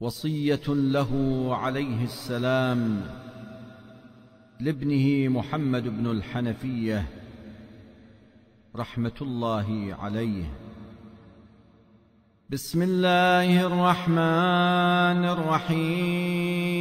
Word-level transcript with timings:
وصية 0.00 0.60
له 0.68 1.10
عليه 1.50 2.04
السلام 2.04 3.02
لابنه 4.60 5.28
محمد 5.28 5.82
بن 5.88 6.10
الحنفية 6.10 7.06
رحمة 8.76 9.12
الله 9.20 9.96
عليه. 10.00 10.44
بسم 12.50 12.82
الله 12.82 13.66
الرحمن 13.66 15.24
الرحيم. 15.34 16.72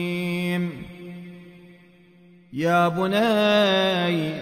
يا 2.53 2.87
بني 2.87 4.39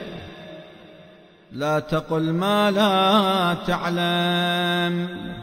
لا 1.51 1.79
تقل 1.79 2.33
ما 2.33 2.71
لا 2.71 3.53
تعلم. 3.67 5.42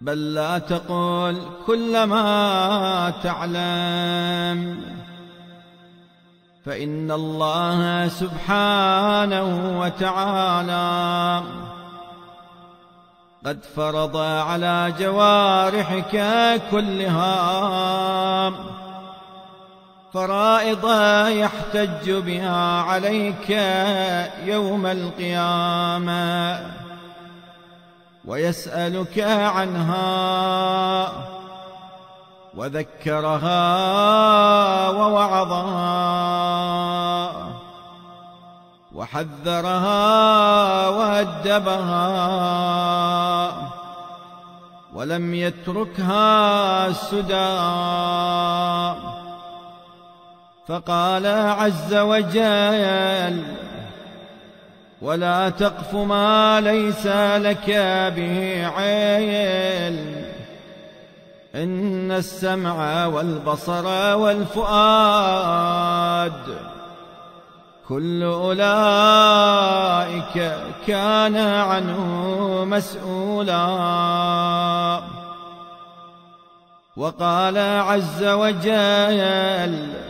بل 0.00 0.34
لا 0.34 0.58
تقل 0.58 1.42
كل 1.66 2.02
ما 2.04 3.12
تعلم. 3.22 4.80
فإن 6.66 7.10
الله 7.10 8.08
سبحانه 8.08 9.80
وتعالى 9.80 11.42
قد 13.46 13.58
فرض 13.76 14.16
على 14.16 14.94
جوارحك 14.98 16.16
كلها. 16.70 17.32
فرائض 20.12 20.90
يحتج 21.28 22.10
بها 22.10 22.82
عليك 22.82 23.50
يوم 24.44 24.86
القيامة. 24.86 26.60
ويسألك 28.24 29.18
عنها 29.18 31.12
وذكرها 32.56 33.58
ووعظها 34.88 36.00
وحذرها 38.94 40.88
وأدبها 40.88 42.10
ولم 44.94 45.34
يتركها 45.34 46.92
سدى 46.92 47.70
فقال 50.66 51.26
عز 51.26 51.94
وجل 51.94 53.59
ولا 55.02 55.48
تقف 55.48 55.94
ما 55.94 56.60
ليس 56.60 57.06
لك 57.36 57.70
به 58.16 58.66
علم 58.66 60.24
إن 61.54 62.12
السمع 62.12 63.06
والبصر 63.06 64.16
والفؤاد 64.16 65.62
كل 67.88 68.22
أولئك 68.22 68.66
كان 70.86 71.36
عنه 71.36 72.64
مسؤولا. 72.64 73.60
وقال 76.96 77.58
عز 77.58 78.24
وجل 78.24 80.09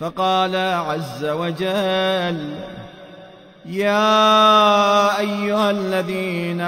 فقال 0.00 0.56
عز 0.56 1.24
وجل 1.24 2.54
يا 3.66 5.18
أيها 5.18 5.70
الذين 5.70 6.60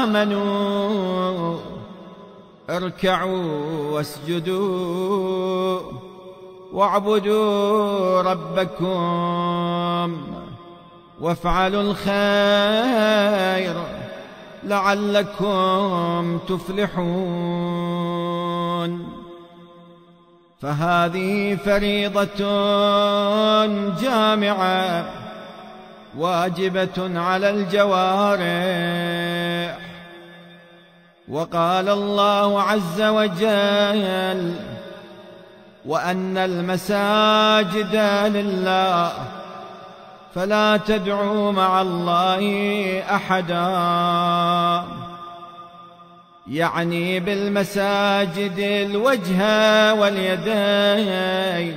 آمنوا 0.00 1.58
اركعوا 2.70 3.90
واسجدوا 3.92 5.80
واعبدوا 6.72 8.22
ربكم 8.22 10.16
وافعلوا 11.20 11.82
الخير 11.82 13.76
لعلكم 14.64 16.38
تفلحون. 16.48 17.76
فهذه 20.62 21.56
فريضة 21.64 22.46
جامعة 24.00 25.04
واجبة 26.18 27.20
على 27.20 27.50
الجوارح. 27.50 28.46
وقال 31.28 31.88
الله 31.88 32.62
عز 32.62 33.02
وجل 33.02 34.54
وأن 35.86 36.38
المساجد 36.38 37.96
لله 38.36 39.12
فلا 40.34 40.76
تدعوا 40.76 41.52
مع 41.52 41.80
الله 41.80 42.42
أحدا. 43.10 45.05
يعني 46.48 47.20
بالمساجد 47.20 48.58
الوجه 48.58 49.94
واليدين 49.94 51.76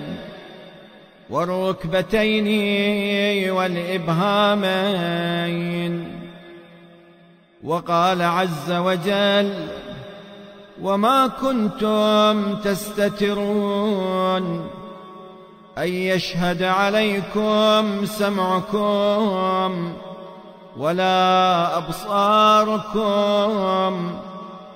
والركبتين 1.30 2.48
والإبهامين. 3.52 5.10
وقال 7.64 8.22
عز 8.22 8.72
وجل 8.72 9.68
وما 10.82 11.28
كنتم 11.28 12.56
تستترون 12.56 14.70
أن 15.78 15.88
يشهد 15.88 16.64
عليكم 16.64 18.06
سمعكم 18.06 19.94
ولا 20.78 21.78
أبصاركم 21.78 23.40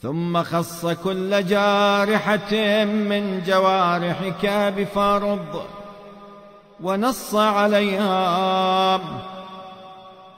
ثم 0.02 0.42
خص 0.42 0.86
كل 0.86 1.46
جارحة 1.46 2.84
من 2.84 3.42
جوارحك 3.46 4.46
بفرض 4.46 5.62
ونص 6.82 7.34
عليها. 7.34 9.00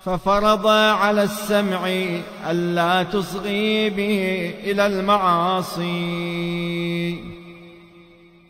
ففرض 0.04 0.66
على 0.66 1.22
السمع 1.22 1.88
ألا 2.50 3.02
تصغي 3.02 3.90
به 3.90 4.54
إلى 4.64 4.86
المعاصي. 4.86 5.84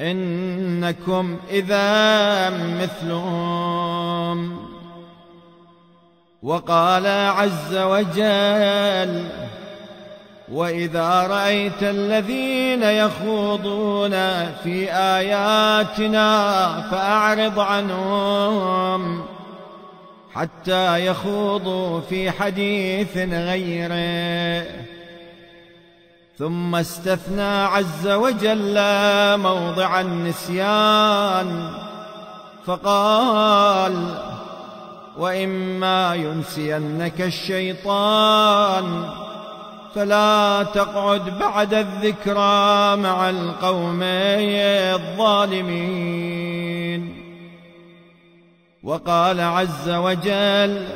إنكم 0.00 1.36
إذا 1.50 2.50
مثلهم. 2.50 4.58
وقال 6.42 7.06
عز 7.06 7.76
وجل 7.76 9.24
وإذا 10.52 11.26
رأيت 11.26 11.82
الذين 11.82 12.82
يخوضون 12.82 14.10
في 14.64 14.92
آياتنا 14.92 16.80
فأعرض 16.90 17.60
عنهم 17.60 19.24
حتى 20.34 21.06
يخوضوا 21.06 22.00
في 22.00 22.30
حديث 22.30 23.16
غيره. 23.16 24.93
ثم 26.38 26.74
استثنى 26.74 27.64
عز 27.64 28.08
وجل 28.08 28.80
موضع 29.38 30.00
النسيان. 30.00 31.70
فقال 32.66 34.14
وإما 35.18 36.14
ينسينك 36.14 37.20
الشيطان 37.20 39.04
فلا 39.94 40.62
تقعد 40.74 41.38
بعد 41.38 41.74
الذكرى 41.74 42.96
مع 42.96 43.30
القوم 43.30 44.02
الظالمين. 44.94 46.04
وقال 48.82 49.40
عز 49.40 49.88
وجل 49.88 50.88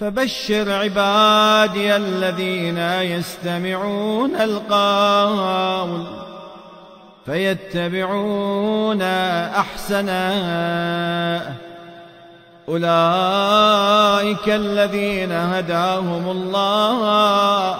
فبشر 0.00 0.72
عبادي 0.72 1.96
الذين 1.96 2.78
يستمعون 2.78 4.36
القول 4.36 6.04
فيتبعون 7.26 9.02
احسنه 9.52 10.20
أولئك 12.68 14.48
الذين 14.48 15.32
هداهم 15.32 16.30
الله 16.30 17.76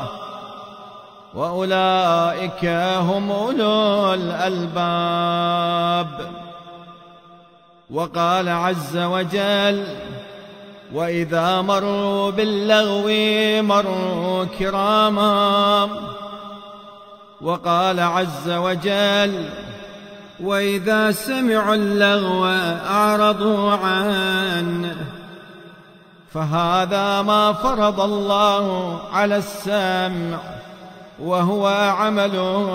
وأولئك 1.35 2.65
هم 2.97 3.31
أولو 3.31 4.15
الألباب 4.15 6.09
وقال 7.91 8.49
عز 8.49 8.97
وجل 8.97 9.85
وإذا 10.95 11.61
مروا 11.61 12.31
باللغو 12.31 13.09
مروا 13.63 14.45
كراما. 14.59 15.89
وقال 17.41 18.01
عز 18.01 18.49
وجل 18.49 19.49
وإذا 20.41 21.13
سمعوا 21.13 21.75
اللغو 21.75 22.47
أعرضوا 22.87 23.73
عنه 23.73 24.97
فهذا 26.35 27.23
ما 27.23 27.53
فرض 27.53 28.01
الله 28.01 28.99
على 29.13 29.37
السمع 29.37 30.39
وهو 31.21 31.67
عمله 31.99 32.67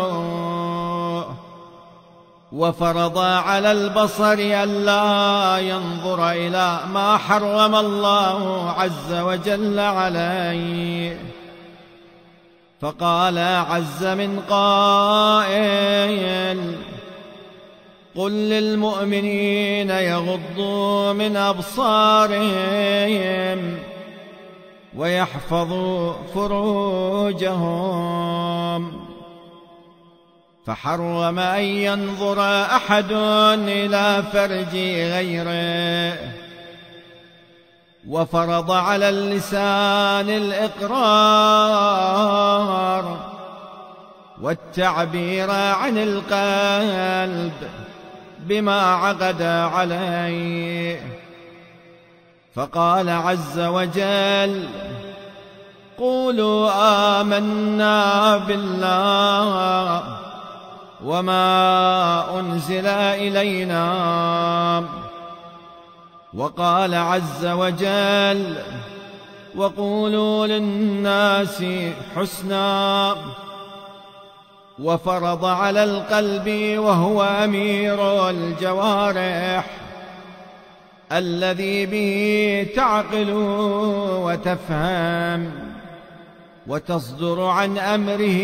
وفرض 2.55 3.17
على 3.17 3.71
البصر 3.71 4.33
ألا 4.33 5.57
ينظر 5.59 6.31
إلى 6.31 6.79
ما 6.93 7.17
حرم 7.17 7.75
الله 7.75 8.69
عز 8.77 9.13
وجل 9.13 9.79
عليه. 9.79 11.19
فقال 12.81 13.37
عز 13.37 14.05
من 14.05 14.39
قائل 14.49 15.55
قل 18.15 18.31
للمؤمنين 18.31 19.89
يغضوا 19.89 21.13
من 21.13 21.37
أبصارهم 21.37 22.39
ويحفظوا 24.97 26.13
فروجهم. 26.35 27.85
فحرم 30.65 31.39
أن 31.39 31.63
ينظر 31.63 32.61
أحد 32.61 33.11
إلى 33.67 34.23
فرج 34.33 34.75
غيره. 35.13 36.17
وفرض 38.07 38.71
على 38.71 39.09
اللسان 39.09 40.29
الإقرار 40.89 41.75
والتعبير 44.41 45.51
عن 45.51 45.97
القلب 45.97 47.53
بما 48.39 48.81
عقد 48.81 49.41
عليه. 49.41 51.01
فقال 52.55 53.09
عز 53.09 53.59
وجل 53.59 54.67
قولوا 55.97 56.71
آمنا 57.21 58.37
بالله. 58.37 60.24
وما 61.05 62.39
أنزل 62.39 62.87
إلينا 62.87 63.85
وقال 66.33 66.95
عز 66.95 67.45
وجل 67.45 68.55
وقولوا 69.55 70.47
للناس 70.47 71.63
حسنا 72.15 73.15
وفرض 74.79 75.45
على 75.45 75.83
القلب 75.83 76.77
وهو 76.79 77.23
أمير 77.23 78.29
الجوارح 78.29 79.65
الذي 81.11 81.85
به 81.85 82.67
تعقل 82.75 83.33
وتفهم 84.23 85.51
وتصدر 86.67 87.41
عن 87.41 87.77
أمره 87.77 88.41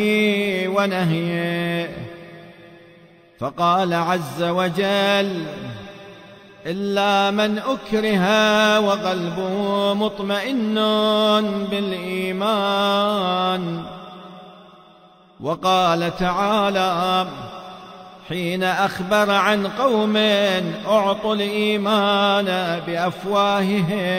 ونهيه 0.68 2.11
فقال 3.42 3.94
عز 3.94 4.44
وجل 4.44 5.46
إلا 6.66 7.32
من 7.32 7.58
أكره 7.58 8.26
وقلبه 8.80 9.94
مطمئن 9.94 10.76
بالإيمان. 11.72 13.04
وقال 15.40 16.18
تعالى 16.18 17.28
حين 18.30 18.64
أخبر 18.64 19.32
عن 19.32 19.68
قوم 19.68 20.18
أعطوا 20.88 21.36
الإيمان 21.36 22.80
بأفواههم 22.88 24.16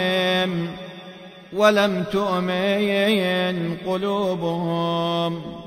ولم 1.53 2.05
تؤمن 2.13 3.77
قلوبهم. 3.87 5.62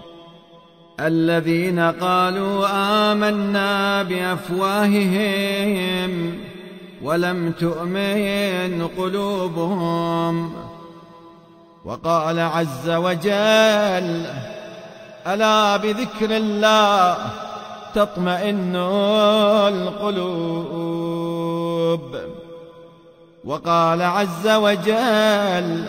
الذين 0.99 1.79
قالوا 1.79 2.67
آمنا 3.11 4.03
بأفواههم 4.03 5.31
ولم 7.03 7.51
تؤمن 7.51 8.87
قلوبهم. 8.97 10.53
وقال 11.85 12.39
عز 12.39 12.89
وجل 12.89 14.25
ألا 15.27 15.77
بذكر 15.77 16.37
الله 16.37 17.17
تطمئن 17.95 18.75
القلوب. 19.67 21.15
وقال 23.45 24.01
عز 24.01 24.47
وجل 24.47 25.85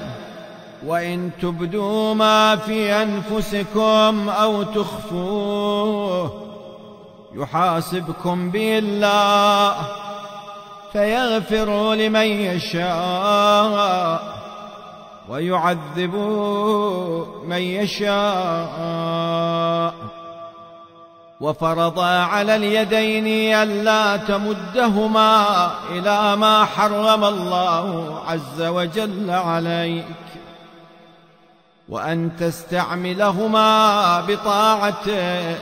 وإن 0.87 1.31
تبدوا 1.43 2.15
ما 2.15 2.57
في 2.57 2.93
أنفسكم 2.93 4.29
أو 4.29 4.63
تخفوه 4.63 6.43
يحاسبكم 7.35 8.51
به 8.51 8.79
الله 8.79 9.77
فيغفر 10.93 11.95
لمن 11.95 12.27
يشاء 12.27 14.23
ويعذب 15.29 16.15
من 17.45 17.57
يشاء. 17.57 18.77
وفرض 21.41 21.99
على 22.01 22.57
اليدين 22.57 23.55
ألا 23.55 24.17
تمدهما 24.17 25.71
إلى 25.91 26.37
ما 26.37 26.65
حرم 26.65 27.25
الله 27.25 28.19
عز 28.27 28.63
وجل 28.63 29.31
عليك. 29.31 30.05
وأن 31.89 32.31
تستعملهما 32.41 34.21
بطاعته. 34.21 35.57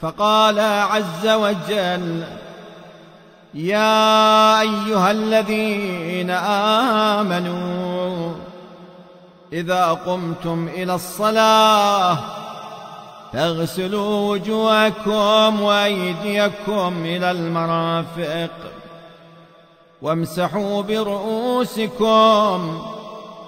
فقال 0.00 0.60
عز 0.60 1.26
وجل 1.26 2.24
يا 3.54 4.60
أيها 4.60 5.10
الذين 5.10 6.30
آمنوا 7.20 8.34
إذا 9.52 9.92
قمتم 9.92 10.68
إلى 10.68 10.94
الصلاة 10.94 12.18
فاغسلوا 13.32 14.32
وجوهكم 14.32 15.62
وأيديكم 15.62 16.94
إلى 17.04 17.30
المرافق 17.30 18.50
وامسحوا 20.02 20.82
برؤوسكم 20.82 22.82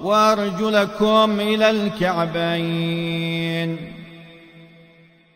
وأرجلكم 0.02 1.40
إلى 1.40 1.70
الكعبين. 1.70 3.26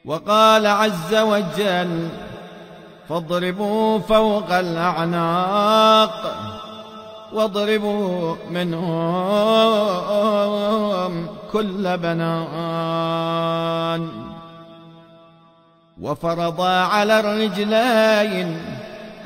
وقال 0.05 0.67
عز 0.67 1.15
وجل 1.15 2.09
فاضربوا 3.09 3.99
فوق 3.99 4.53
الأعناق 4.53 6.37
واضربوا 7.33 8.37
منهم 8.51 9.67
كل 11.53 11.99
بنان. 11.99 13.01
وفرض 16.01 16.61
على 16.61 17.21
الرجلين 17.21 18.63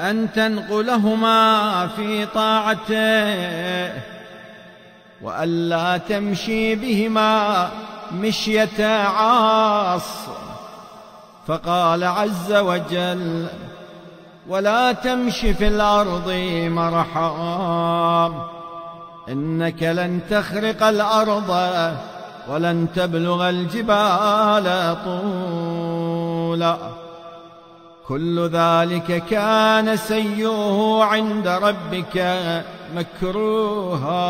أن 0.01 0.33
تنقلهما 0.33 1.87
في 1.97 2.27
طاعته. 2.27 4.14
وألا 5.25 5.97
تمشي 5.97 6.75
بهما 6.75 7.69
مشية 8.13 8.87
عاص. 8.87 10.09
فقال 11.47 12.05
عز 12.05 12.53
وجل 12.53 13.47
ولا 14.49 14.93
تمش 14.93 15.39
في 15.39 15.69
الأرض 15.69 16.31
مرحا. 16.69 18.33
إنك 19.29 19.83
لن 19.83 20.21
تخرق 20.31 20.83
الأرض 20.83 21.51
ولن 22.49 22.87
تبلغ 22.97 23.49
الجبال 23.49 24.97
طولا. 25.05 26.77
كل 28.09 28.49
ذلك 28.49 29.25
كان 29.31 29.97
سيئه 29.97 30.99
عند 31.03 31.49
ربك. 31.49 32.45
مكروها. 32.95 34.25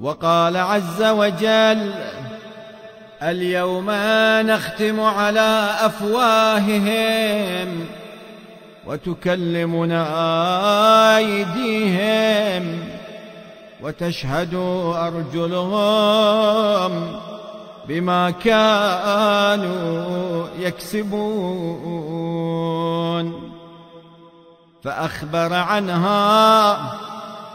وقال 0.00 0.56
عز 0.56 1.02
وجل 1.02 1.94
اليوم 3.22 3.90
نختم 4.50 5.00
على 5.00 5.68
أفواههم 5.80 7.86
وتكلمنا 8.86 10.06
أيديهم 11.16 12.78
وتشهد 13.82 14.54
أرجلهم 14.94 16.12
بما 17.88 18.30
كانوا 18.30 19.66
يكسبون. 20.58 22.35
فأخبر 24.86 25.54
عنها 25.54 26.78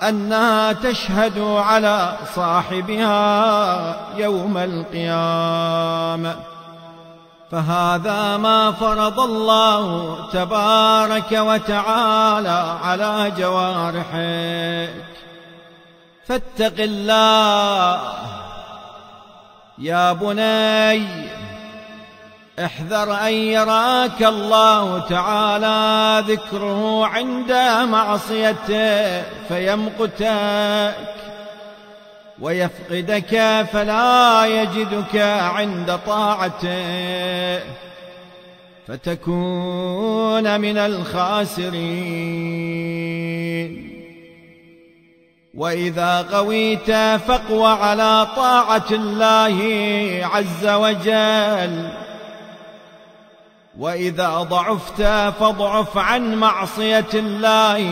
أنها 0.10 0.74
تشهد 0.74 1.40
على 1.40 2.14
صاحبها 2.36 3.96
يوم 4.18 4.58
القيامة. 4.58 6.36
فهذا 7.52 8.38
ما 8.38 8.72
فرض 8.72 9.20
الله 9.20 10.18
تبارك 10.34 11.32
وتعالى 11.32 12.78
على 12.84 13.32
جوارحك. 13.38 15.06
فاتق 16.28 16.76
الله 16.80 18.00
يا 19.78 20.14
بني 20.14 21.41
احذر 22.60 23.14
أن 23.28 23.34
يراك 23.34 24.24
الله 24.24 25.00
تعالى 25.00 26.24
ذكره 26.28 27.06
عند 27.06 27.52
معصيته 27.90 29.22
فيمقتك 29.48 30.96
ويفقدك 32.40 33.66
فلا 33.74 34.46
يجدك 34.46 35.16
عند 35.56 36.00
طاعته. 36.08 37.60
فتكون 38.88 40.62
من 40.62 40.78
الخاسرين. 40.78 41.72
وإذا 45.54 46.22
قويت 46.22 46.92
فاقوى 47.28 47.68
على 47.68 48.28
طاعة 48.36 48.88
الله 48.92 49.58
عز 50.34 50.68
وجل. 50.68 51.90
وإذا 53.80 54.38
ضعفت 54.38 55.02
فاضعف 55.40 55.98
عن 55.98 56.36
معصية 56.36 57.10
الله 57.14 57.84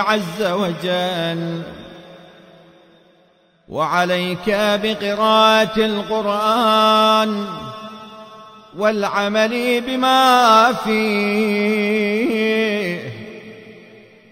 عز 0.00 0.42
وجل. 0.42 1.62
وعليك 3.68 4.48
بقراءة 4.82 5.80
القرآن 5.80 7.46
والعمل 8.78 9.80
بما 9.80 10.72
فيه 10.72 12.26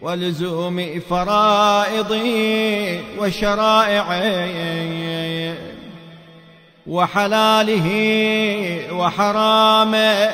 ولزوم 0.03 1.01
فرائضه 1.11 2.31
وشرائعه 3.19 4.23
وحلاله 6.87 7.89
وحرامه 8.93 10.31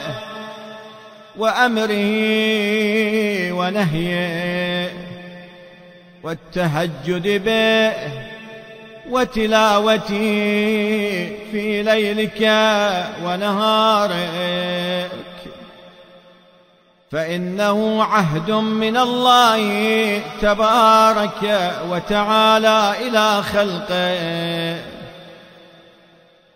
وأمره 1.38 2.12
ونهيه 3.52 4.92
والتهجد 6.23 7.45
به 7.45 7.92
وتلاوته 9.11 10.19
في 11.52 11.83
ليلك 11.83 12.40
ونهارك. 13.25 15.11
فإنه 17.12 18.04
عهد 18.04 18.50
من 18.50 18.97
الله 18.97 19.62
تبارك 20.42 21.71
وتعالى 21.90 22.95
إلى 23.09 23.42
خلقه. 23.42 25.00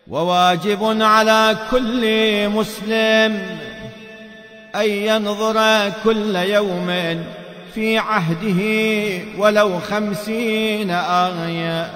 وواجب 0.09 1.03
على 1.03 1.57
كل 1.71 2.03
مسلم 2.49 3.59
أن 4.75 4.91
ينظر 4.91 5.91
كل 6.05 6.37
يوم 6.37 6.87
في 7.75 7.99
عهده 7.99 8.63
ولو 9.39 9.81
خمسين 9.81 10.91
آية. 10.91 11.91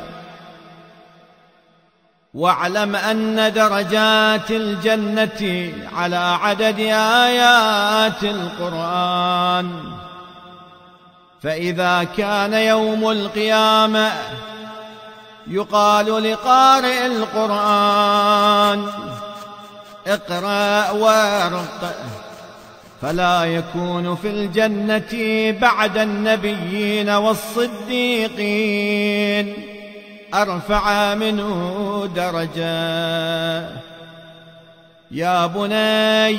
واعلم 2.34 2.96
أن 2.96 3.52
درجات 3.52 4.50
الجنة 4.50 5.72
على 5.96 6.16
عدد 6.16 6.80
آيات 6.90 8.24
القرآن. 8.24 9.70
فإذا 11.42 12.06
كان 12.16 12.52
يوم 12.52 13.10
القيامة 13.10 14.12
يقال 15.50 16.22
لقارئ 16.32 17.06
القرآن 17.06 18.86
اقرأ 20.06 20.90
وارق 20.90 21.94
فلا 23.02 23.44
يكون 23.44 24.16
في 24.16 24.30
الجنة 24.30 25.10
بعد 25.60 25.98
النبيين 25.98 27.10
والصديقين. 27.10 28.36
أرفع 30.34 31.14
منه 31.14 32.10
درجة. 32.16 33.78
يا 35.10 35.46
بني 35.46 36.38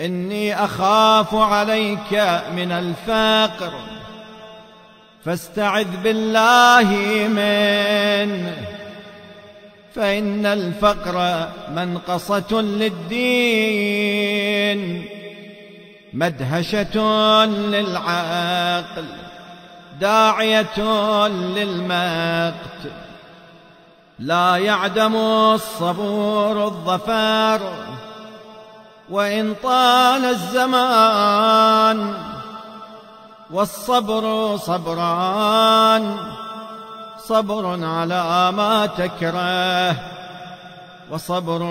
إني 0.00 0.64
أخاف 0.64 1.34
عليك 1.34 2.12
من 2.56 2.72
الفقر. 2.72 3.97
فاستعذ 5.28 5.96
بالله 6.02 6.88
منه 7.28 8.56
فإن 9.94 10.46
الفقر 10.46 11.48
منقصة 11.74 12.60
للدين 12.60 13.98
مدهشة 16.12 16.96
للعقل 17.44 19.04
داعية 20.00 20.80
للمقت. 21.28 22.92
لا 24.18 24.56
يعدم 24.56 25.16
الصبور 25.54 26.64
الظفار 26.64 27.60
وإن 29.10 29.54
طال 29.62 30.24
الزمان 30.24 32.14
والصبر 33.50 34.56
صبران 34.56 36.16
صبر 37.18 37.84
على 37.84 38.52
ما 38.52 38.86
تكره 38.86 39.96
وصبر 41.10 41.62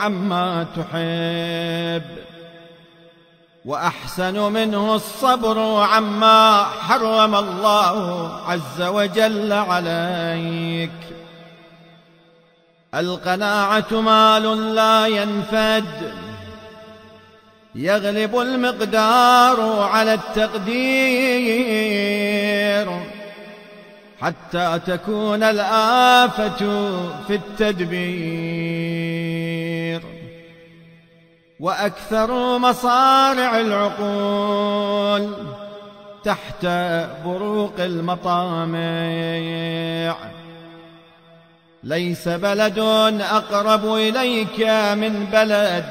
عما 0.00 0.66
تحب. 0.76 2.16
وأحسن 3.64 4.52
منه 4.52 4.94
الصبر 4.94 5.80
عما 5.82 6.64
حرم 6.64 7.34
الله 7.34 8.30
عز 8.46 8.82
وجل 8.82 9.52
عليك. 9.52 10.90
القناعة 12.94 13.92
مال 13.92 14.74
لا 14.74 15.06
ينفد. 15.06 16.25
يغلب 17.76 18.38
المقدار 18.38 19.80
على 19.82 20.14
التقدير 20.14 21.46
حتى 24.20 24.80
تكون 24.86 25.42
الآفة 25.42 26.58
في 27.26 27.34
التدبير. 27.34 28.56
وأكثر 31.60 32.58
مصارع 32.58 33.60
العقول 33.60 35.34
تحت 36.24 36.66
بروق 37.24 37.74
المطامع. 37.78 38.76
ليس 41.84 42.28
بلد 42.28 42.78
أقرب 43.20 43.94
إليك 43.94 44.60
من 44.94 45.26
بلد 45.32 45.84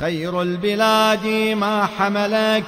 خير 0.00 0.42
البلاد 0.42 1.26
ما 1.56 1.88
حملك. 1.98 2.64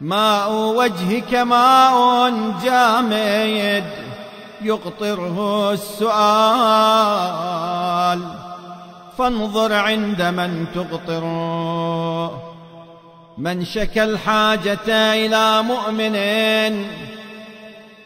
ماء 0.00 0.52
وجهك 0.52 1.34
ماء 1.34 2.30
جامد 2.64 3.84
يقطره 4.62 5.70
السؤال. 5.72 6.18
فانظر 9.18 9.72
عند 9.72 10.22
من 10.22 10.66
تقطر. 10.74 11.24
من 13.38 13.64
شكى 13.64 14.04
الحاجة 14.04 15.14
إلى 15.14 15.62
مؤمن 15.62 16.86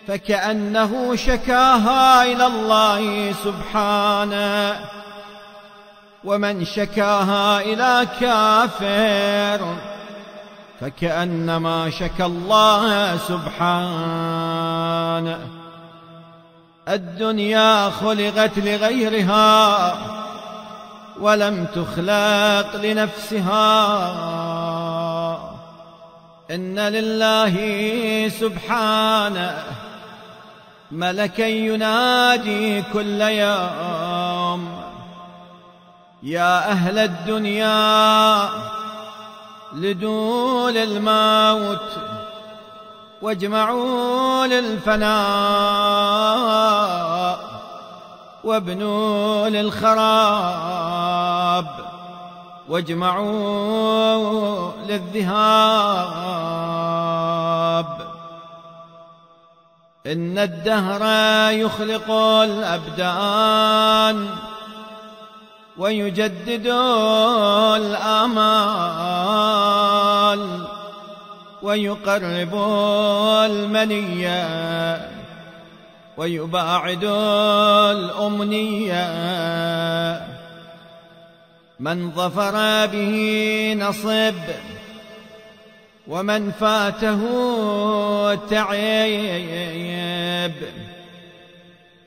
فكأنه 0.08 1.16
شكاها 1.16 2.24
إلى 2.24 2.46
الله 2.46 3.32
سبحانه. 3.44 5.01
ومن 6.24 6.64
شكاها 6.64 7.60
إلى 7.60 8.06
كافر 8.20 9.76
فكأنما 10.80 11.90
شكى 11.90 12.24
الله 12.24 13.16
سبحانه 13.16 14.58
الدنيا 16.88 17.90
خلقت 17.90 18.58
لغيرها 18.58 19.94
ولم 21.20 21.66
تخلق 21.74 22.76
لنفسها. 22.76 23.62
إن 26.50 26.78
لله 26.78 27.54
سبحانه 28.28 29.64
ملكا 30.92 31.42
ينادي 31.42 32.82
كل 32.92 33.20
يوم. 33.20 34.01
يا 36.22 36.70
أهل 36.70 36.98
الدنيا 36.98 38.48
لدول 39.72 40.76
الموت 40.76 41.98
واجمعوا 43.22 44.46
للفناء 44.46 45.12
وابنوا 48.44 49.48
للخراب 49.48 50.86
واجمعوا 52.68 54.70
للذهاب. 54.88 56.12
إن 60.06 60.38
الدهر 60.38 61.02
يخلق 61.52 62.10
الأبدان 62.42 64.28
ويجدد 65.82 66.66
الآمال 67.76 68.42
ويقرب 71.62 72.54
المنية 73.50 74.42
ويباعد 76.16 77.04
الأمنية. 77.96 79.06
من 81.80 82.10
ظفر 82.10 82.86
به 82.86 83.16
نصب 83.78 84.34
ومن 86.08 86.52
فاته 86.52 87.20
تعيب. 88.34 89.92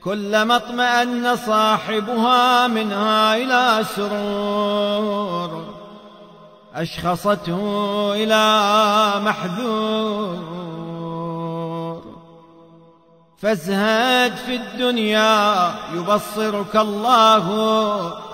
كلما 0.06 0.56
اطمأن 0.56 1.36
صاحبها 1.36 2.66
منها 2.66 3.36
إلى 3.36 3.84
سرور 3.96 5.64
أشخصته 6.74 8.12
إلى 8.14 9.12
محذور. 9.20 10.36
فازهد 13.38 14.36
في 14.36 14.56
الدنيا 14.56 15.70
يبصرك 15.94 16.76
الله 16.76 17.46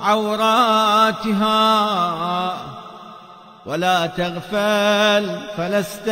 عوراتها. 0.03 1.53
ولا 3.67 4.07
تغفل 4.07 5.41
فلست 5.57 6.11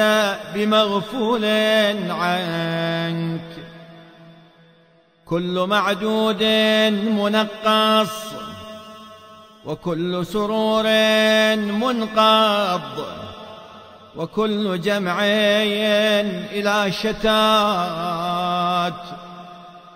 بمغفول 0.55 1.45
عنك. 2.11 3.70
كل 5.31 5.67
معدود 5.69 6.43
منقص 7.03 8.11
وكل 9.65 10.27
سرور 10.27 10.87
منقض 11.57 13.05
وكل 14.17 14.81
جمع 14.81 15.19
إلى 16.53 16.93
شتات 16.93 18.21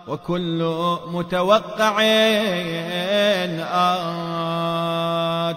وكل 0.08 0.76
متوقع 1.06 2.02
آت. 5.50 5.56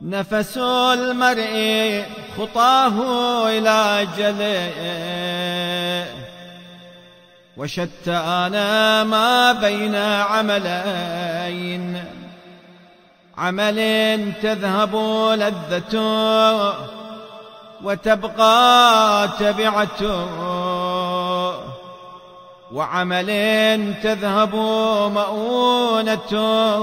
نفس 0.00 0.58
المرء 0.58 2.04
خطاه 2.38 3.48
إلى 3.48 4.08
جلئ 4.18 5.40
وشتانا 7.60 9.04
ما 9.04 9.52
بين 9.52 9.94
عملين. 9.94 12.04
عمل 13.38 13.78
تذهب 14.42 14.96
لذته 15.32 16.72
وتبقى 17.84 19.28
تبعته 19.38 20.26
وعمل 22.72 23.30
تذهب 24.02 24.54
مؤونته 25.14 26.78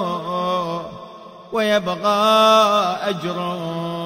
ويبقى 1.54 3.10
أجره 3.10 3.97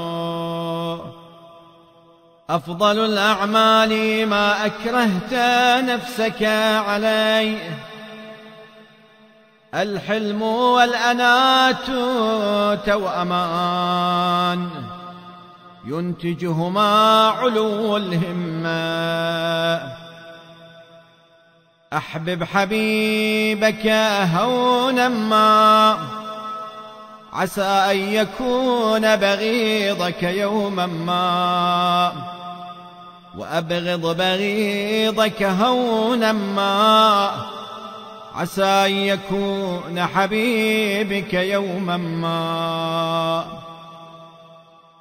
أفضل 2.52 3.06
الأعمال 3.06 4.26
ما 4.28 4.66
أكرهت 4.66 5.34
نفسك 5.84 6.44
عليه. 6.88 7.80
الحلم 9.76 10.42
والأنات 10.42 11.86
توأمان 12.86 14.70
ينتجهما 15.86 17.28
علو 17.30 17.98
الهمة 17.98 18.72
أحبب 21.94 22.44
حبيبك 22.44 23.88
هونا 24.36 25.10
ما 25.10 25.98
عسى 27.34 27.62
أن 27.62 27.98
يكون 27.98 29.16
بغيضك 29.16 30.24
يوما 30.24 30.86
ما. 30.86 32.41
وأبغض 33.38 34.18
بغيضك 34.18 35.44
هونا 35.44 36.32
ما 36.32 37.32
عسى 38.36 38.64
أن 38.64 38.92
يكون 38.92 40.06
حبيبك 40.06 41.34
يوما 41.34 41.98
ما. 41.98 43.46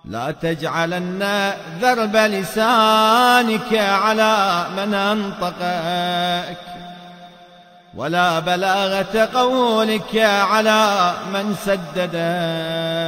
لا 0.04 0.30
تجعلن 0.30 1.52
ذرب 1.80 2.16
لسانك 2.16 3.74
على 3.74 4.66
من 4.76 4.94
أنطقك 4.94 6.56
ولا 7.94 8.38
بلاغة 8.38 9.28
قولك 9.34 10.16
على 10.16 11.14
من 11.32 11.54
سددك. 11.64 12.99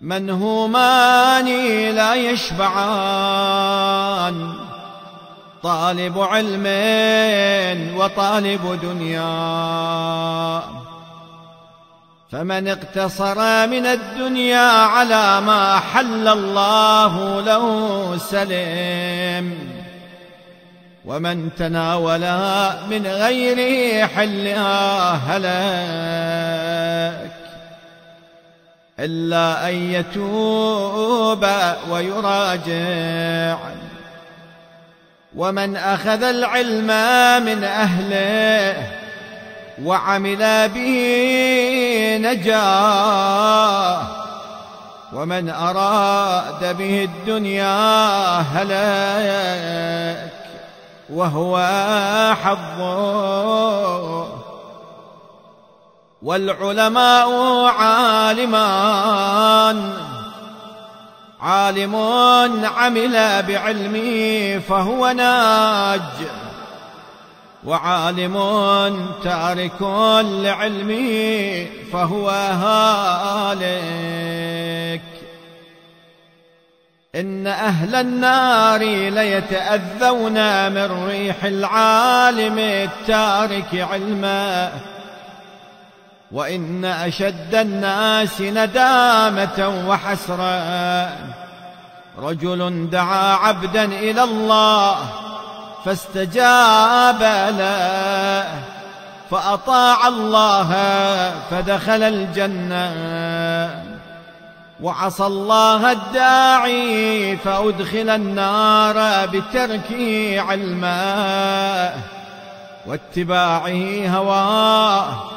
منهومان 0.00 1.44
لا 1.94 2.14
يشبعان. 2.14 3.66
طالب 5.62 6.18
علم 6.18 6.66
وطالب 7.96 8.78
دنيا. 8.82 10.62
فمن 12.32 12.68
اقتصر 12.68 13.66
من 13.66 13.86
الدنيا 13.86 14.70
على 14.70 15.40
ما 15.40 15.78
حل 15.78 16.28
الله 16.28 17.40
له 17.40 18.16
سلم 18.18 19.58
ومن 21.04 21.50
تناول 21.58 22.20
من 22.90 23.06
غير 23.06 24.06
حلها 24.06 25.12
هلك. 25.12 27.35
إلا 29.00 29.68
أن 29.68 29.74
يتوب 29.74 31.46
ويراجع. 31.90 33.58
ومن 35.36 35.76
أخذ 35.76 36.22
العلم 36.22 36.86
من 37.46 37.64
أهله 37.64 38.76
وعمل 39.84 40.68
به 40.68 42.18
نجاه 42.20 44.02
ومن 45.12 45.50
أراد 45.50 46.76
به 46.76 47.04
الدنيا 47.04 48.38
هلك 48.40 50.30
وهو 51.10 51.58
حظه 52.42 54.35
والعلماء 56.26 57.30
عالمان. 57.64 59.12
عالم 61.40 61.96
عمل 62.64 63.42
بعلمه 63.42 64.60
فهو 64.68 65.10
ناج. 65.10 66.00
وعالم 67.64 68.36
تارك 69.24 69.82
لعلمه 70.22 71.66
فهو 71.92 72.30
هالك. 72.30 73.66
إن 77.14 77.46
أهل 77.46 77.94
النار 77.94 78.80
ليتأذون 79.10 80.72
من 80.72 81.06
ريح 81.08 81.44
العالم 81.44 82.58
التارك 82.58 83.86
علمه 83.90 84.95
وإن 86.32 86.84
أشد 86.84 87.54
الناس 87.54 88.40
ندامة 88.40 89.84
وحسرة 89.88 91.08
رجل 92.18 92.90
دعا 92.90 93.34
عبدا 93.34 93.84
إلى 93.84 94.24
الله 94.24 94.96
فاستجاب 95.84 97.22
له 97.58 98.48
فأطاع 99.30 100.08
الله 100.08 100.70
فدخل 101.50 102.02
الجنة. 102.02 103.84
وعصى 104.80 105.26
الله 105.26 105.92
الداعي 105.92 107.36
فأدخل 107.36 108.10
النار 108.10 109.26
بترك 109.26 109.92
علمه 110.48 111.92
واتباعه 112.86 114.08
هواه. 114.08 115.35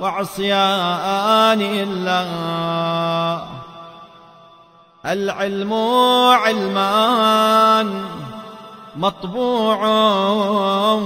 وعصيان 0.00 1.62
الله 1.62 3.46
العلم 5.06 5.72
علمان 6.44 8.04
مطبوع 8.96 9.84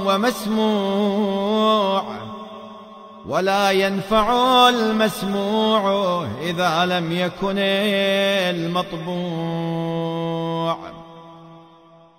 ومسموع 0.07 2.05
ولا 3.29 3.71
ينفع 3.71 4.69
المسموع 4.69 6.27
إذا 6.43 6.87
لم 6.87 7.13
يكن 7.13 7.59
المطبوع 8.89 9.95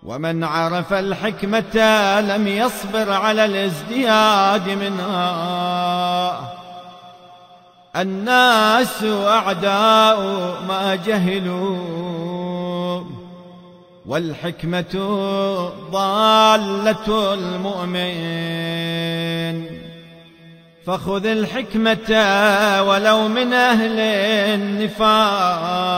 ومن 0.04 0.44
عرف 0.44 0.94
الحكمة 0.94 1.78
لم 2.22 2.48
يصبر 2.48 3.12
على 3.12 3.46
الازدياد 3.46 4.70
منها 4.70 6.55
الناس 7.96 9.04
أعداء 9.04 10.20
ما 10.68 10.96
جهلوا 10.96 13.04
والحكمة 14.06 14.96
ضالة 15.92 17.34
المؤمن. 17.34 18.06
فخذ 20.88 21.26
الحكمة 21.26 22.10
ولو 22.82 23.28
من 23.28 23.54
أهل 23.54 24.00
النفاق. 24.60 25.96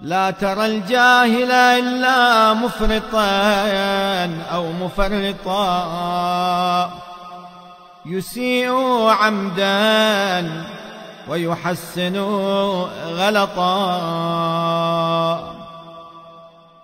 لا 0.00 0.30
ترى 0.30 0.66
الجاهل 0.66 1.52
إلا 1.52 2.54
مفرطا 2.54 3.24
أو 4.52 4.72
مفرطا. 4.72 5.80
يسيء 8.06 8.72
عمدا 9.08 10.64
ويحسن 11.28 12.16
غلطا. 13.06 13.80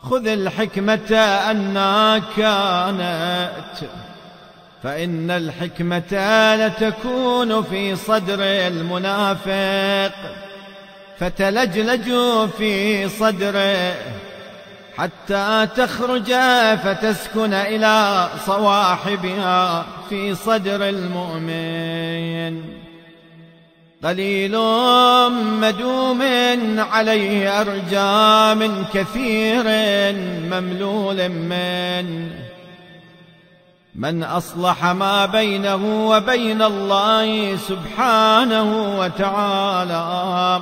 خذ 0.03 0.27
الحكمة 0.27 1.13
أنا 1.51 2.23
كانت 2.37 3.91
فإن 4.83 5.31
الحكمة 5.31 6.55
لتكون 6.57 7.63
في 7.63 7.97
صدر 7.97 8.39
المنافق. 8.41 10.13
فتلجلج 11.19 12.05
في 12.59 13.09
صدره 13.09 13.95
حتى 14.99 15.69
تخرج 15.77 16.35
فتسكن 16.85 17.53
إلى 17.53 18.29
صواحبها 18.47 19.87
في 20.09 20.35
صدر 20.35 20.89
المؤمن 20.89 22.63
قليل 24.05 24.53
مدوم 25.61 26.23
عليه 26.79 27.61
أرجى 27.61 28.55
من 28.55 28.85
كثير 28.95 29.65
مملول 30.51 31.29
من. 31.29 32.31
من 33.95 34.23
أصلح 34.23 34.85
ما 34.85 35.27
بينه 35.27 36.09
وبين 36.09 36.63
الله 36.63 37.57
سبحانه 37.57 38.99
وتعالى. 38.99 40.61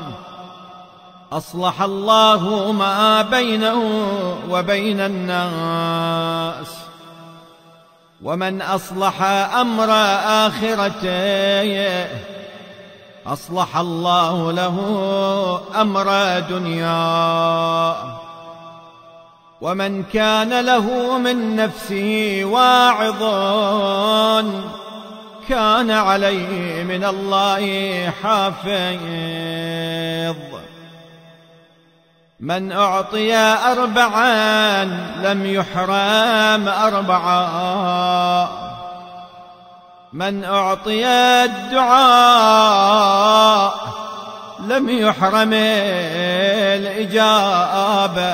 أصلح 1.35 1.83
الله 1.83 2.73
ما 2.73 3.23
بينه 3.23 3.83
وبين 4.51 5.01
الناس 5.01 6.69
ومن 8.23 8.63
أصلح 8.63 9.23
أمر 9.61 9.91
آخرته 10.47 12.07
أصلح 13.27 13.77
الله 13.77 14.53
له 14.53 14.77
أمر 15.81 16.41
دنيا 16.41 17.97
ومن 19.61 20.03
كان 20.03 20.61
له 20.61 21.19
من 21.19 21.57
نفسه 21.57 22.41
واعظ 22.45 23.23
كان 25.49 25.91
عليه 25.91 26.83
من 26.85 27.05
الله 27.05 27.65
حافظ 28.23 28.75
من 32.45 32.73
أعطي 32.73 33.35
أربعا 33.37 34.85
لم 35.23 35.47
يحرم 35.47 36.69
أربعا. 36.69 38.49
من 40.13 40.45
أعطي 40.45 41.07
الدعاء 41.45 42.55
لم 44.67 44.89
يحرم 44.89 45.53
الإجابة. 46.85 48.25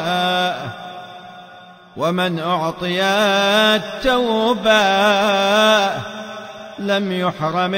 ومن 1.96 2.38
أعطي 2.38 3.02
التوبة 3.76 4.80
لم 6.78 7.12
يحرم 7.12 7.74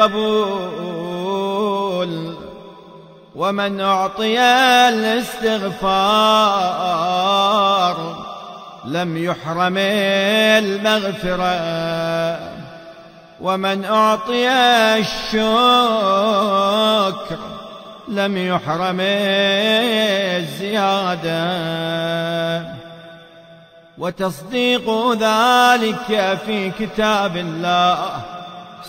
القبول. 0.00 0.86
ومن 3.36 3.80
أعطي 3.80 4.40
الاستغفار 4.88 5.86
لم 8.84 9.24
يحرم 9.24 9.74
المغفرة. 10.64 11.56
ومن 13.40 13.84
أعطي 13.84 14.48
الشكر 14.98 15.38
لم 18.08 18.36
يحرم 18.36 19.00
الزيادة. 20.40 21.36
وتصديق 23.98 25.12
ذلك 25.12 26.38
في 26.46 26.70
كتاب 26.70 27.36
الله 27.36 27.98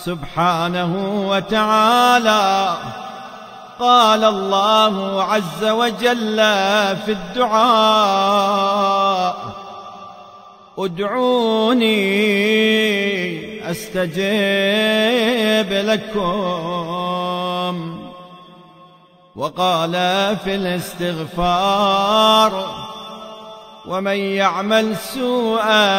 سبحانه 0.05 1.23
وتعالى. 1.29 2.77
قال 3.79 4.23
الله 4.23 5.23
عز 5.23 5.63
وجل 5.63 6.35
في 7.05 7.11
الدعاء 7.11 8.57
ادعوني 10.79 11.97
استجب 13.71 15.71
لكم. 15.71 16.37
وقال 19.35 19.91
في 20.43 20.55
الاستغفار 20.55 22.51
ومن 23.85 24.15
يعمل 24.17 24.95
سوءا 24.97 25.93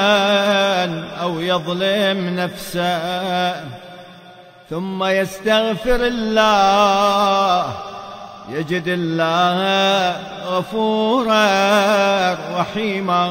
أو 1.23 1.41
يظلم 1.41 2.37
نفسه 2.37 3.55
ثم 4.71 5.05
يستغفر 5.05 6.07
الله 6.07 7.48
يجد 8.71 8.89
الله 8.89 10.17
غفورا 10.47 11.49
رحيما. 12.61 13.25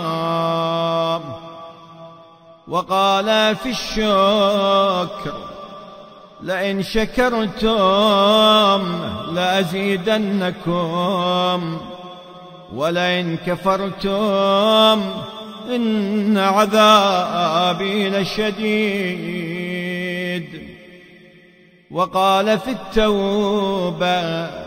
وقال 2.67 3.55
في 3.55 3.69
الشكر 3.69 5.33
لئن 6.43 6.83
شكرتم 6.83 7.71
لأزيدنكم 9.33 10.77
ولئن 12.73 13.37
كفرتم 13.37 15.01
إن 15.75 16.37
عذابي 16.37 18.09
لشديد. 18.09 19.67
وقال 21.91 22.59
في 22.59 22.71
التوبة 22.71 24.66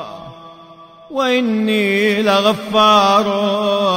وإني 1.21 2.23
لغفار 2.23 3.25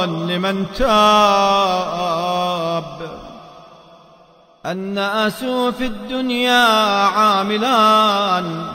لمن 0.05 0.65
تاب. 0.77 2.05
الناس 4.65 5.43
في 5.77 5.85
الدنيا 5.85 6.65
عاملان 7.05 8.65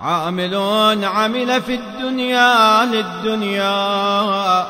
عامل 0.00 0.54
عمل 1.04 1.62
في 1.62 1.74
الدنيا 1.74 2.84
للدنيا. 2.84 4.66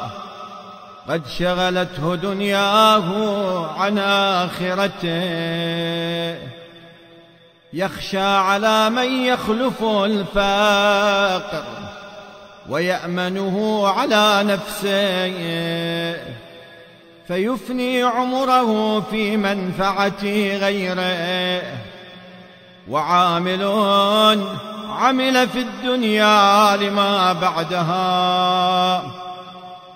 قد 1.09 1.23
شغلته 1.39 2.15
دنياه 2.15 3.09
عن 3.79 3.99
آخرته. 3.99 5.09
يخشى 7.73 8.21
على 8.21 8.91
من 8.91 9.25
يخلف 9.25 9.85
الفاقر. 9.85 11.88
ويأمنه 12.69 13.87
على 13.89 14.45
نفسه 14.45 15.33
فيفني 17.29 18.03
عمره 18.03 19.01
في 19.01 19.37
منفعة 19.37 20.23
غيره. 20.59 21.63
وعامل 22.89 23.63
عمل 24.89 25.49
في 25.49 25.59
الدنيا 25.59 26.77
لما 26.77 27.33
بعدها 27.33 29.03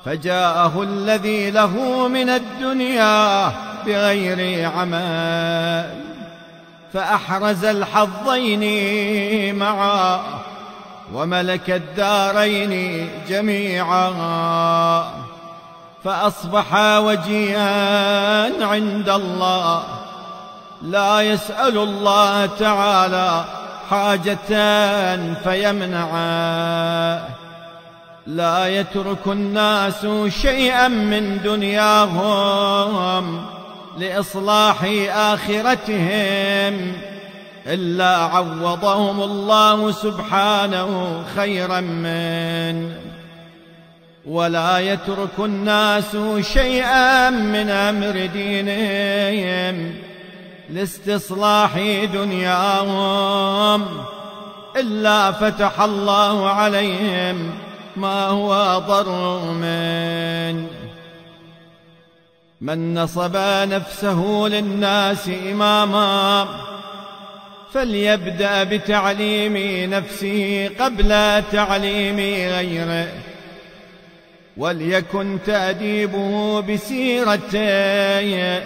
فجاءه 0.05 0.83
الذي 0.83 1.51
له 1.51 2.09
من 2.09 2.29
الدنيا 2.29 3.53
بغير 3.87 4.71
عمل 4.71 5.91
فأحرز 6.93 7.65
الحظين 7.65 8.65
معا 9.55 10.21
وملك 11.13 11.71
الدارين 11.71 13.09
جميعا 13.29 14.13
فأصبح 16.05 16.75
وجيها 16.99 18.65
عند 18.65 19.09
الله. 19.09 19.83
لا 20.83 21.21
يسأل 21.21 21.79
الله 21.79 22.47
تعالى 22.47 23.45
حاجة 23.91 24.37
فيمنعه 25.45 27.29
لا 28.27 28.67
يترك 28.67 29.27
الناس 29.27 30.07
شيئا 30.29 30.89
من 30.89 31.41
دنياهم 31.45 33.47
لإصلاح 33.99 34.77
آخرتهم. 35.09 36.93
إلا 37.67 38.17
عوضهم 38.17 39.23
الله 39.23 39.93
سبحانه 39.93 41.23
خيرا 41.37 41.81
من. 41.81 42.93
ولا 44.27 44.79
يترك 44.79 45.39
الناس 45.39 46.17
شيئا 46.41 47.31
من 47.31 47.71
أمر 47.71 48.27
دينهم 48.27 49.95
لاستصلاح 50.71 51.79
دنياهم 52.13 53.87
إلا 54.77 55.33
فتح 55.33 55.81
الله 55.81 56.49
عليهم 56.49 57.51
ما 57.97 58.27
هو 58.27 58.83
ضر 58.89 59.41
من. 59.53 60.67
من 62.61 62.95
نصب 62.95 63.37
نفسه 63.37 64.45
للناس 64.49 65.31
إماما 65.51 66.72
فليبدأ 67.75 68.65
بتعليم 68.65 69.57
نفسه 69.91 70.71
قبل 70.81 71.43
تعليم 71.53 72.17
غيره. 72.53 73.09
وليكن 74.57 75.39
تأديبه 75.47 76.61
بسيرته 76.61 78.61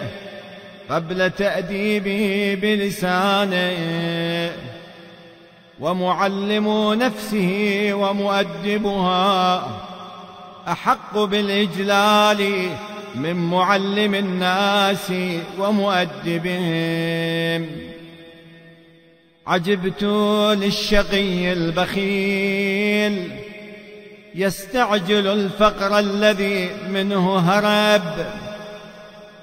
قبل 0.89 1.31
تأديبه 1.31 2.57
بلسانه. 2.61 4.51
ومعلم 5.79 6.93
نفسه 6.93 7.89
ومؤدبها 7.93 9.67
أحق 10.67 11.17
بالإجلال 11.17 12.69
من 13.15 13.35
معلم 13.35 14.15
الناس 14.15 15.13
ومؤدبهم. 15.59 17.86
عجبت 19.47 20.03
للشقي 20.63 21.53
البخيل 21.53 23.31
يستعجل 24.35 25.27
الفقر 25.27 25.99
الذي 25.99 26.69
منه 26.89 27.39
هرب 27.39 28.25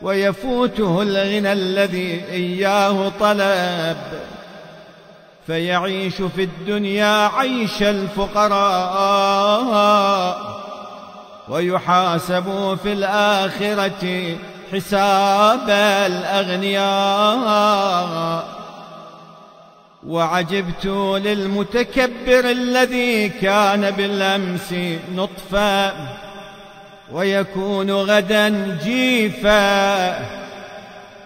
ويفوته 0.03 1.03
الغنى 1.03 1.53
الذي 1.53 2.25
إياه 2.31 3.13
طلب. 3.21 3.97
فيعيش 5.47 6.15
في 6.15 6.43
الدنيا 6.43 7.29
عيش 7.29 7.83
الفقراء 7.83 8.55
ويحاسب 11.49 12.79
في 12.83 12.93
الآخرة 12.93 14.37
حساب 14.73 15.71
الأغنياء. 16.07 17.25
وعجبت 20.09 20.87
للمتكبر 21.25 22.51
الذي 22.51 23.29
كان 23.29 23.91
بالأمس 23.91 24.75
نطفا 25.15 25.93
ويكون 27.13 27.91
غدا 27.91 28.79
جيفا. 28.85 30.19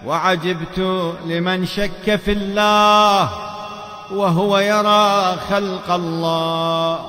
وعجبت 0.07 0.79
لمن 1.27 1.67
شك 1.67 2.17
في 2.17 2.33
الله 2.33 3.31
وهو 4.13 4.59
يرى 4.59 5.37
خلق 5.51 5.91
الله. 5.91 7.01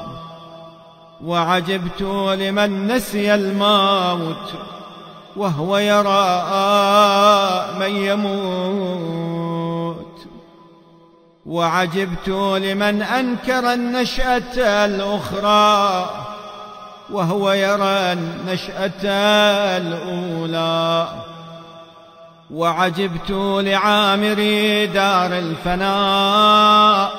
وعجبت 1.24 2.02
لمن 2.40 2.88
نسي 2.88 3.36
الموت 3.36 4.54
وهو 5.36 5.78
يرى 5.78 6.44
من 7.80 7.96
يموت. 7.96 9.19
وعجبت 11.50 12.30
لمن 12.30 13.02
أنكر 13.02 13.74
النشأة 13.74 14.86
الأخرى 14.86 16.10
وهو 17.10 17.52
يرى 17.52 18.14
النشأة 18.14 19.06
الأولى. 19.78 21.08
وعجبت 22.52 23.32
لعامر 23.66 24.36
دار 24.94 25.34
الفناء 25.38 27.12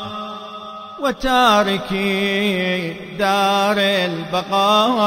وتاركي 1.03 2.93
دار 3.19 3.77
البقاء. 3.79 5.01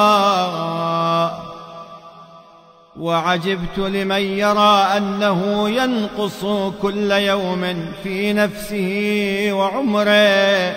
وعجبت 3.00 3.78
لمن 3.78 4.22
يرى 4.22 4.88
أنه 4.98 5.70
ينقص 5.70 6.46
كل 6.82 7.12
يوم 7.12 7.92
في 8.04 8.34
نفسه 8.34 9.48
وعمره 9.52 10.76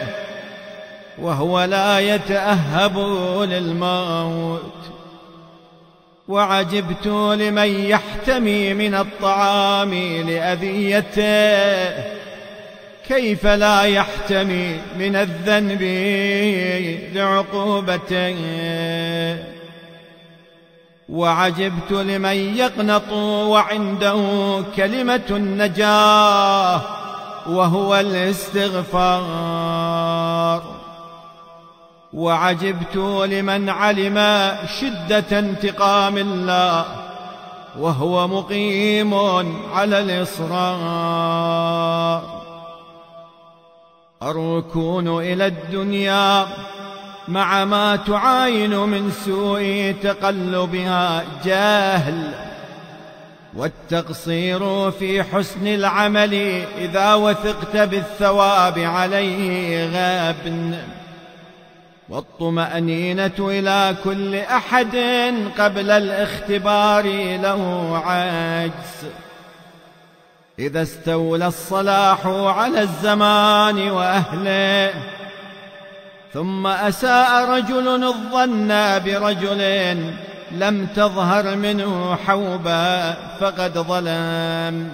وهو 1.18 1.64
لا 1.64 2.00
يتأهب 2.00 2.98
للموت. 3.42 4.72
وعجبت 6.28 7.06
لمن 7.06 7.84
يحتمي 7.84 8.74
من 8.74 8.94
الطعام 8.94 9.94
لأذيته 10.28 12.04
كيف 13.08 13.46
لا 13.46 13.82
يحتمي 13.82 14.76
من 14.98 15.16
الذنب 15.16 15.82
لعقوبته؟ 17.14 18.36
وعجبت 21.08 21.92
لمن 21.92 22.56
يقنط 22.56 23.12
وعنده 23.52 24.16
كلمة 24.76 25.26
النجاة 25.30 26.80
وهو 27.46 27.96
الاستغفار. 27.96 29.16
وعجبت 32.12 32.96
لمن 33.30 33.68
علم 33.68 34.16
شدة 34.80 35.38
انتقام 35.38 36.16
الله 36.16 36.84
وهو 37.78 38.28
مقيم 38.28 39.14
على 39.74 39.98
الإصرار. 39.98 41.16
الركون 44.22 45.08
إلى 45.08 45.46
الدنيا 45.46 46.46
مع 47.28 47.64
ما 47.64 47.96
تعاين 47.96 48.76
من 48.76 49.12
سوء 49.24 49.94
تقلبها 50.02 51.24
جاهل 51.44 52.34
والتقصير 53.54 54.90
في 54.90 55.22
حسن 55.22 55.66
العمل 55.66 56.34
إذا 56.78 57.14
وثقت 57.14 57.76
بالثواب 57.76 58.78
عليه 58.78 59.86
غابن 59.86 60.78
والطمأنينة 62.08 63.32
إلى 63.38 63.96
كل 64.04 64.34
أحد 64.34 64.96
قبل 65.58 65.90
الاختبار 65.90 67.04
له 67.36 67.92
عجز. 68.06 69.10
إذا 70.58 70.82
استولى 70.82 71.46
الصلاح 71.46 72.26
على 72.26 72.80
الزمان 72.80 73.90
وأهله 73.90 74.90
ثم 76.36 76.66
أساء 76.66 77.50
رجل 77.50 78.04
الظن 78.04 78.68
برجل 79.04 79.62
لم 80.52 80.86
تظهر 80.86 81.56
منه 81.56 82.16
حوبا 82.16 83.12
فقد 83.40 83.78
ظلم. 83.78 84.90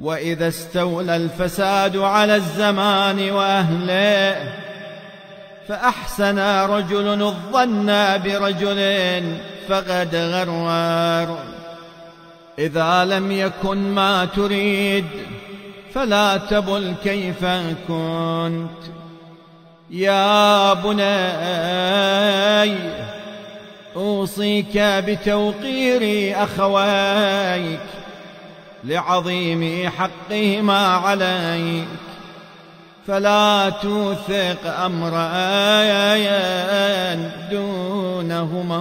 وإذا 0.00 0.48
استولى 0.48 1.16
الفساد 1.16 1.96
على 1.96 2.36
الزمان 2.36 3.30
وأهله 3.30 4.52
فأحسن 5.68 6.38
رجل 6.64 7.22
الظن 7.22 7.86
برجل 8.24 8.80
فقد 9.68 10.14
غرور. 10.14 11.38
إذا 12.58 13.04
لم 13.04 13.32
يكن 13.32 13.76
ما 13.94 14.24
تريد 14.24 15.06
فلا 15.94 16.36
تبل 16.36 16.94
كيف 17.04 17.44
كنت. 17.88 19.05
يا 19.90 20.74
بني 20.74 21.26
أوصيك 23.96 24.78
بتوقير 24.78 26.34
أخويك 26.42 27.80
لعظيم 28.84 29.90
حقهما 29.90 30.86
عليك. 30.86 31.88
فلا 33.06 33.72
توثق 33.82 34.66
أمرا 34.84 36.14
دونهما. 37.50 38.76